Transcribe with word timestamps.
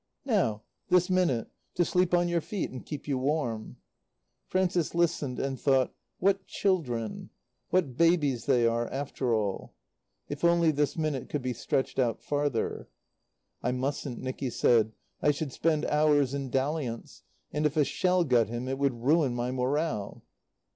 "Now, 0.25 0.63
this 0.89 1.11
minute. 1.11 1.51
To 1.75 1.85
sleep 1.85 2.15
on 2.15 2.27
your 2.27 2.41
feet 2.41 2.71
and 2.71 2.83
keep 2.83 3.07
you 3.07 3.19
warm." 3.19 3.77
Frances 4.47 4.95
listened 4.95 5.37
and 5.37 5.59
thought: 5.59 5.93
"What 6.17 6.47
children 6.47 7.29
what 7.69 7.97
babies 7.97 8.47
they 8.47 8.65
are, 8.65 8.87
after 8.91 9.31
all." 9.35 9.75
If 10.27 10.43
only 10.43 10.71
this 10.71 10.97
minute 10.97 11.29
could 11.29 11.43
be 11.43 11.53
stretched 11.53 11.99
out 11.99 12.19
farther. 12.19 12.89
"I 13.61 13.73
mustn't," 13.73 14.17
Nicky 14.17 14.49
said. 14.49 14.91
"I 15.21 15.29
should 15.29 15.51
spend 15.51 15.85
hours 15.85 16.33
in 16.33 16.49
dalliance; 16.49 17.21
and 17.53 17.67
if 17.67 17.77
a 17.77 17.85
shell 17.85 18.23
got 18.23 18.47
him 18.47 18.67
it 18.67 18.79
would 18.79 19.03
ruin 19.03 19.35
my 19.35 19.51
morale." 19.51 20.23